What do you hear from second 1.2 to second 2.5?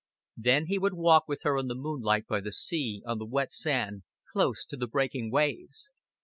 with her in the moonlight by